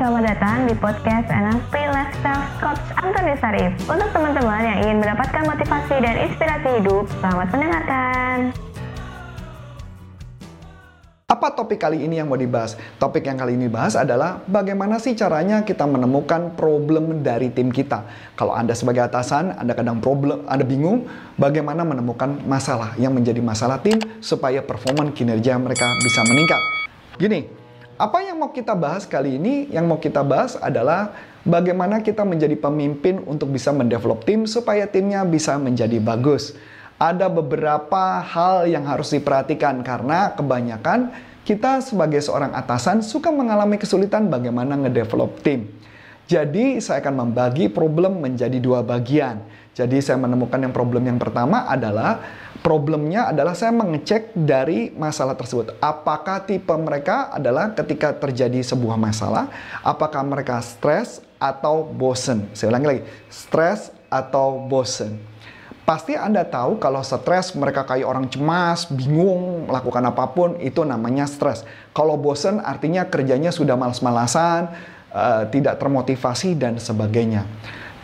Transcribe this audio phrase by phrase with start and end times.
[0.00, 3.76] selamat datang di podcast NLP Lifestyle Coach Antoni Sarif.
[3.84, 8.36] Untuk teman-teman yang ingin mendapatkan motivasi dan inspirasi hidup, selamat mendengarkan.
[11.28, 12.80] Apa topik kali ini yang mau dibahas?
[12.96, 18.08] Topik yang kali ini bahas adalah bagaimana sih caranya kita menemukan problem dari tim kita.
[18.40, 23.76] Kalau Anda sebagai atasan, Anda kadang problem, Anda bingung bagaimana menemukan masalah yang menjadi masalah
[23.84, 26.62] tim supaya performa kinerja mereka bisa meningkat.
[27.20, 27.59] Gini,
[28.00, 29.68] apa yang mau kita bahas kali ini?
[29.68, 31.12] Yang mau kita bahas adalah
[31.44, 36.56] bagaimana kita menjadi pemimpin untuk bisa mendevelop tim supaya timnya bisa menjadi bagus
[37.00, 41.08] ada beberapa hal yang harus diperhatikan karena kebanyakan
[41.48, 45.72] kita sebagai seorang atasan suka mengalami kesulitan bagaimana ngedevelop tim.
[46.28, 49.40] Jadi saya akan membagi problem menjadi dua bagian.
[49.72, 52.20] Jadi saya menemukan yang problem yang pertama adalah
[52.60, 55.76] problemnya adalah saya mengecek dari masalah tersebut.
[55.80, 59.48] Apakah tipe mereka adalah ketika terjadi sebuah masalah,
[59.80, 62.48] apakah mereka stres atau bosen?
[62.52, 63.02] Saya ulangi lagi,
[63.32, 65.16] stres atau bosen.
[65.88, 71.26] Pasti Anda tahu kalau stres mereka kayak orang cemas, bingung, melakukan apa pun, itu namanya
[71.26, 71.66] stres.
[71.90, 74.70] Kalau bosen artinya kerjanya sudah malas-malasan,
[75.10, 77.42] uh, tidak termotivasi dan sebagainya.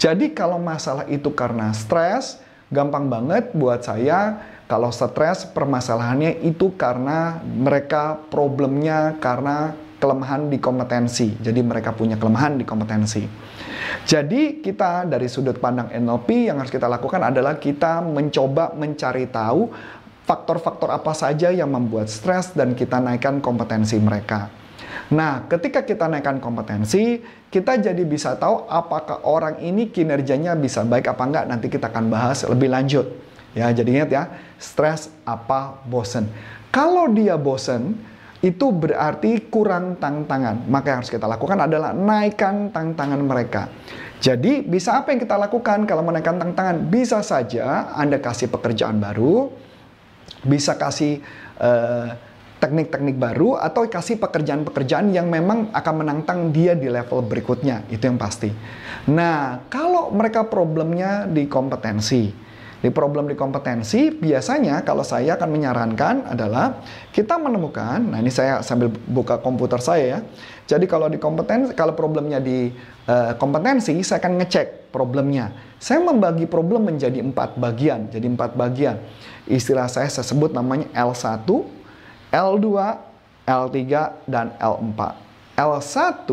[0.00, 2.40] Jadi kalau masalah itu karena stres,
[2.74, 11.32] gampang banget buat saya kalau stres permasalahannya itu karena mereka problemnya karena kelemahan di kompetensi.
[11.38, 13.24] Jadi mereka punya kelemahan di kompetensi.
[14.04, 19.70] Jadi kita dari sudut pandang NLP yang harus kita lakukan adalah kita mencoba mencari tahu
[20.24, 24.63] faktor-faktor apa saja yang membuat stres dan kita naikkan kompetensi mereka.
[25.12, 27.20] Nah, ketika kita naikkan kompetensi,
[27.52, 31.44] kita jadi bisa tahu apakah orang ini kinerjanya bisa baik apa enggak.
[31.44, 33.04] Nanti kita akan bahas lebih lanjut.
[33.52, 34.22] Ya, jadi ingat ya,
[34.56, 36.26] stres apa bosen.
[36.72, 37.94] Kalau dia bosen,
[38.44, 40.68] itu berarti kurang tantangan.
[40.68, 43.72] Maka yang harus kita lakukan adalah naikkan tantangan mereka.
[44.20, 46.88] Jadi bisa apa yang kita lakukan kalau menaikkan tantangan?
[46.88, 49.48] Bisa saja Anda kasih pekerjaan baru,
[50.44, 51.24] bisa kasih
[51.60, 52.08] eh,
[52.64, 57.84] teknik-teknik baru, atau kasih pekerjaan-pekerjaan yang memang akan menantang dia di level berikutnya.
[57.92, 58.48] Itu yang pasti.
[59.12, 62.32] Nah, kalau mereka problemnya di kompetensi,
[62.84, 66.84] di problem di kompetensi, biasanya kalau saya akan menyarankan adalah
[67.16, 70.20] kita menemukan, nah ini saya sambil buka komputer saya ya.
[70.68, 72.68] Jadi kalau di kompetensi, kalau problemnya di
[73.08, 75.52] uh, kompetensi, saya akan ngecek problemnya.
[75.80, 79.00] Saya membagi problem menjadi empat bagian, jadi empat bagian.
[79.48, 81.44] Istilah saya saya sebut namanya L1,
[82.34, 82.66] L2,
[83.46, 83.78] L3,
[84.26, 85.00] dan L4.
[85.54, 86.26] L1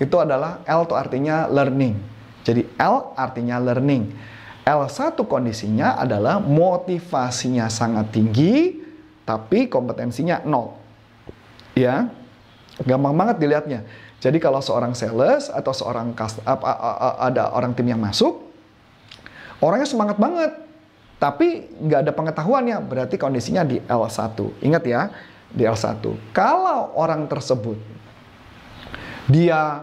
[0.00, 2.00] itu adalah L itu artinya learning.
[2.40, 4.16] Jadi L artinya learning.
[4.64, 8.80] L1 kondisinya adalah motivasinya sangat tinggi,
[9.28, 10.72] tapi kompetensinya nol.
[11.76, 12.08] Ya,
[12.82, 13.80] gampang banget dilihatnya.
[14.16, 16.16] Jadi kalau seorang sales atau seorang
[17.20, 18.40] ada orang tim yang masuk,
[19.60, 20.65] orangnya semangat banget,
[21.16, 24.36] tapi nggak ada pengetahuannya, berarti kondisinya di L1.
[24.60, 25.08] Ingat ya,
[25.48, 26.04] di L1.
[26.36, 27.80] Kalau orang tersebut
[29.26, 29.82] dia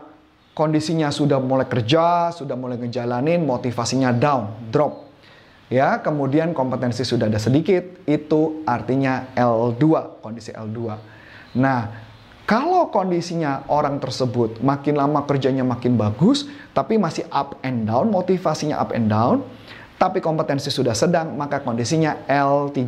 [0.54, 5.10] kondisinya sudah mulai kerja, sudah mulai ngejalanin, motivasinya down, drop.
[5.74, 10.80] Ya, kemudian kompetensi sudah ada sedikit, itu artinya L2, kondisi L2.
[11.58, 11.90] Nah,
[12.46, 16.46] kalau kondisinya orang tersebut makin lama kerjanya makin bagus,
[16.78, 19.42] tapi masih up and down, motivasinya up and down,
[19.98, 22.80] tapi kompetensi sudah sedang, maka kondisinya L3.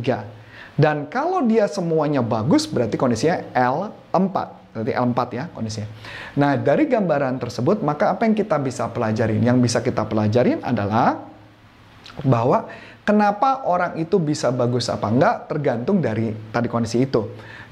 [0.76, 4.36] Dan kalau dia semuanya bagus, berarti kondisinya L4.
[4.76, 5.88] Berarti L4 ya kondisinya.
[6.36, 9.40] Nah, dari gambaran tersebut, maka apa yang kita bisa pelajarin?
[9.40, 11.24] Yang bisa kita pelajarin adalah
[12.20, 12.68] bahwa
[13.08, 17.24] kenapa orang itu bisa bagus apa enggak tergantung dari tadi kondisi itu.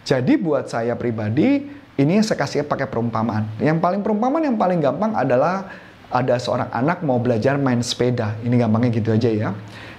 [0.04, 1.64] Jadi buat saya pribadi,
[2.00, 3.52] ini saya kasih pakai perumpamaan.
[3.60, 5.68] Yang paling perumpamaan yang paling gampang adalah
[6.14, 8.38] ada seorang anak mau belajar main sepeda.
[8.46, 9.50] Ini gampangnya gitu aja ya.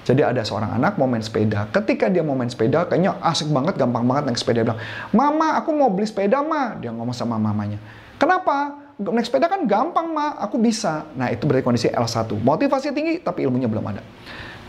[0.08, 1.68] Jadi ada seorang anak mau main sepeda.
[1.76, 4.64] Ketika dia mau main sepeda, kayaknya asik banget, gampang banget naik sepeda.
[4.64, 4.82] Dia bilang,
[5.12, 6.78] Mama, aku mau beli sepeda, Ma.
[6.80, 7.82] Dia ngomong sama mamanya.
[8.16, 8.86] Kenapa?
[8.96, 10.40] Naik sepeda kan gampang, Ma.
[10.40, 11.10] Aku bisa.
[11.18, 12.32] Nah, itu berarti kondisi L1.
[12.38, 14.06] Motivasi tinggi, tapi ilmunya belum ada.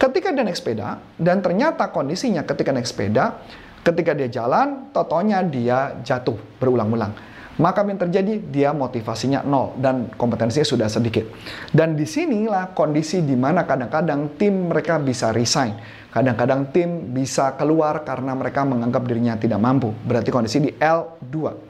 [0.00, 3.36] Ketika dia naik sepeda, dan ternyata kondisinya ketika naik sepeda,
[3.84, 10.66] ketika dia jalan, totonya dia jatuh berulang-ulang maka yang terjadi dia motivasinya nol dan kompetensinya
[10.66, 11.24] sudah sedikit.
[11.72, 15.76] Dan di sinilah kondisi di mana kadang-kadang tim mereka bisa resign.
[16.12, 19.92] Kadang-kadang tim bisa keluar karena mereka menganggap dirinya tidak mampu.
[19.92, 21.65] Berarti kondisi di L2.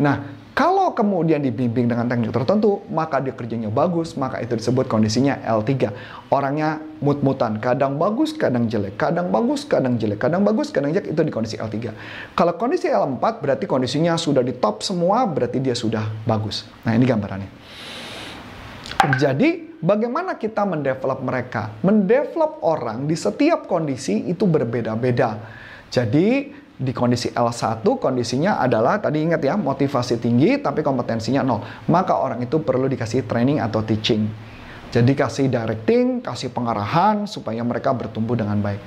[0.00, 5.38] Nah, kalau kemudian dibimbing dengan teknik tertentu, maka dia kerjanya bagus, maka itu disebut kondisinya
[5.46, 5.88] L3.
[6.28, 11.20] Orangnya mut-mutan, kadang bagus, kadang jelek, kadang bagus, kadang jelek, kadang bagus, kadang jelek, itu
[11.22, 11.76] di kondisi L3.
[12.34, 16.66] Kalau kondisi L4 berarti kondisinya sudah di top semua, berarti dia sudah bagus.
[16.82, 17.50] Nah ini gambarannya.
[19.16, 21.72] Jadi bagaimana kita mendevelop mereka?
[21.80, 25.40] Mendevelop orang di setiap kondisi itu berbeda-beda.
[25.88, 31.60] Jadi di kondisi L1 kondisinya adalah tadi ingat ya motivasi tinggi tapi kompetensinya nol.
[31.92, 34.24] Maka orang itu perlu dikasih training atau teaching.
[34.90, 38.80] Jadi kasih directing kasih pengarahan supaya mereka bertumbuh dengan baik.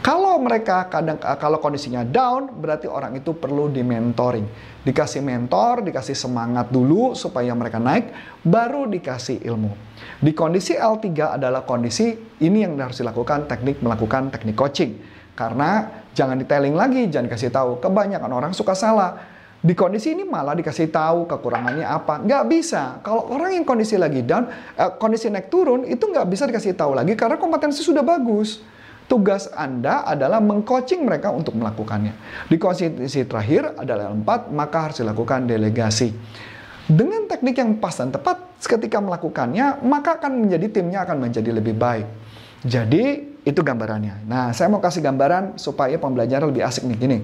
[0.00, 4.48] Kalau mereka kadang kalau kondisinya down berarti orang itu perlu di mentoring
[4.80, 8.08] dikasih mentor dikasih semangat dulu supaya mereka naik
[8.40, 9.76] baru dikasih ilmu.
[10.24, 14.96] Di kondisi L3 adalah kondisi ini yang harus dilakukan teknik melakukan teknik coaching.
[15.36, 17.78] Karena jangan detailing lagi, jangan kasih tahu.
[17.78, 19.40] Kebanyakan orang suka salah.
[19.60, 22.24] Di kondisi ini malah dikasih tahu kekurangannya apa.
[22.24, 22.96] Nggak bisa.
[23.04, 26.96] Kalau orang yang kondisi lagi down, eh, kondisi naik turun, itu nggak bisa dikasih tahu
[26.96, 28.64] lagi karena kompetensi sudah bagus.
[29.04, 32.14] Tugas Anda adalah mengcoaching mereka untuk melakukannya.
[32.46, 36.14] Di kondisi terakhir adalah empat, maka harus dilakukan delegasi.
[36.86, 41.74] Dengan teknik yang pas dan tepat, ketika melakukannya, maka akan menjadi timnya akan menjadi lebih
[41.74, 42.06] baik.
[42.66, 44.28] Jadi itu gambarannya.
[44.28, 47.18] Nah, saya mau kasih gambaran supaya pembelajaran lebih asik nih gini.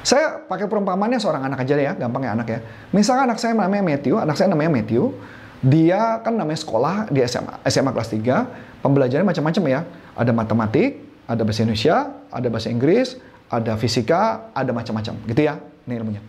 [0.00, 2.58] Saya pakai perumpamannya seorang anak aja ya, gampang ya anak ya.
[2.96, 5.12] Misalnya anak saya namanya Matthew, anak saya namanya Matthew.
[5.58, 9.80] Dia kan namanya sekolah di SMA, SMA kelas 3, pembelajarannya macam-macam ya.
[10.16, 11.96] Ada matematik, ada bahasa Indonesia,
[12.32, 13.20] ada bahasa Inggris,
[13.52, 15.60] ada fisika, ada macam-macam gitu ya.
[15.84, 16.22] Ini ilmunya.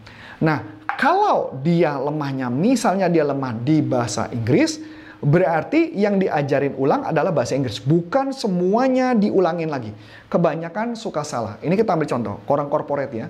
[0.43, 4.81] Nah, kalau dia lemahnya, misalnya dia lemah di bahasa Inggris,
[5.19, 7.83] Berarti yang diajarin ulang adalah bahasa Inggris.
[7.83, 9.91] Bukan semuanya diulangin lagi.
[10.31, 11.59] Kebanyakan suka salah.
[11.59, 13.27] Ini kita ambil contoh, orang corporate ya.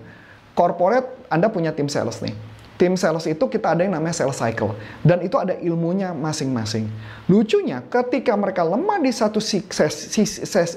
[0.53, 2.48] Corporate, Anda punya tim sales nih
[2.79, 4.71] tim sales itu kita ada yang namanya sales cycle
[5.03, 6.87] dan itu ada ilmunya masing-masing.
[7.27, 9.67] Lucunya ketika mereka lemah di satu sisi,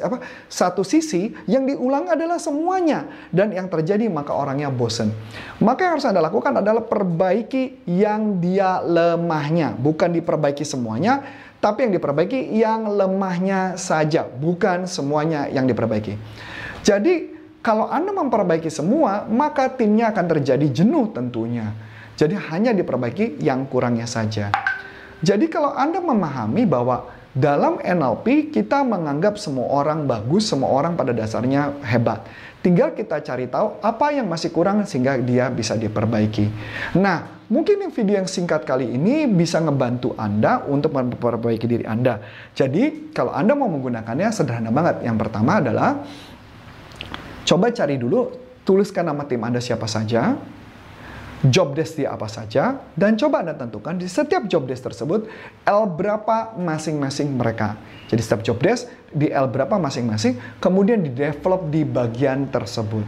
[0.03, 0.19] apa,
[0.51, 5.15] satu sisi yang diulang adalah semuanya dan yang terjadi maka orangnya bosen.
[5.63, 11.23] Maka yang harus Anda lakukan adalah perbaiki yang dia lemahnya, bukan diperbaiki semuanya,
[11.63, 16.19] tapi yang diperbaiki yang lemahnya saja, bukan semuanya yang diperbaiki.
[16.83, 17.31] Jadi
[17.63, 21.92] kalau Anda memperbaiki semua, maka timnya akan terjadi jenuh tentunya.
[22.17, 24.53] Jadi hanya diperbaiki yang kurangnya saja.
[25.23, 31.17] Jadi kalau Anda memahami bahwa dalam NLP kita menganggap semua orang bagus, semua orang pada
[31.17, 32.29] dasarnya hebat.
[32.61, 36.47] Tinggal kita cari tahu apa yang masih kurang sehingga dia bisa diperbaiki.
[37.01, 42.21] Nah, mungkin yang video yang singkat kali ini bisa ngebantu Anda untuk memperbaiki diri Anda.
[42.53, 45.03] Jadi, kalau Anda mau menggunakannya sederhana banget.
[45.03, 46.05] Yang pertama adalah
[47.49, 48.31] coba cari dulu,
[48.63, 50.39] tuliskan nama tim Anda siapa saja,
[51.51, 55.27] job desk dia apa saja, dan coba Anda tentukan di setiap job desk tersebut
[55.67, 57.75] L berapa masing-masing mereka.
[58.07, 63.03] Jadi setiap job desk di L berapa masing-masing, kemudian di develop di bagian tersebut.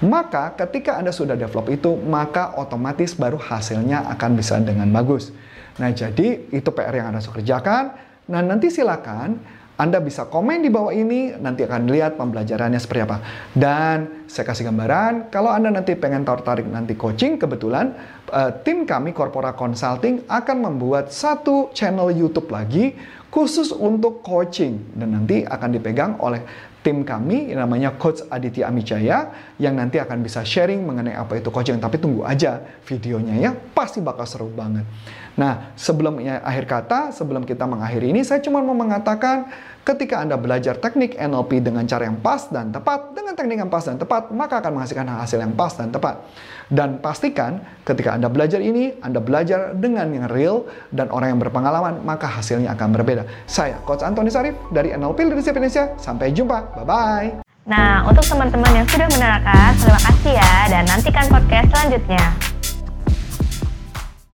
[0.00, 5.34] Maka ketika Anda sudah develop itu, maka otomatis baru hasilnya akan bisa dengan bagus.
[5.76, 7.84] Nah jadi itu PR yang Anda harus kerjakan.
[8.30, 13.16] Nah nanti silakan anda bisa komen di bawah ini, nanti akan lihat pembelajarannya seperti apa.
[13.56, 17.96] Dan saya kasih gambaran, kalau Anda nanti pengen tertarik nanti coaching, kebetulan
[18.28, 22.92] uh, tim kami Corpora Consulting akan membuat satu channel YouTube lagi
[23.32, 26.44] khusus untuk coaching dan nanti akan dipegang oleh
[26.80, 31.76] tim kami namanya Coach Aditya Amijaya yang nanti akan bisa sharing mengenai apa itu coaching.
[31.76, 34.88] Tapi tunggu aja videonya ya, pasti bakal seru banget.
[35.36, 39.48] Nah, sebelum akhir kata, sebelum kita mengakhiri ini, saya cuma mau mengatakan
[39.84, 43.84] ketika Anda belajar teknik NLP dengan cara yang pas dan tepat, dengan teknik yang pas
[43.84, 46.20] dan tepat, maka akan menghasilkan hasil yang pas dan tepat.
[46.70, 52.06] Dan pastikan ketika Anda belajar ini, Anda belajar dengan yang real dan orang yang berpengalaman,
[52.06, 53.26] maka hasilnya akan berbeda.
[53.50, 55.90] Saya Coach Antoni Sarif dari NLP Leadership Indonesia.
[55.98, 56.78] Sampai jumpa.
[56.78, 57.42] Bye-bye.
[57.66, 62.49] Nah, untuk teman-teman yang sudah menerangkan, terima kasih ya dan nantikan podcast selanjutnya.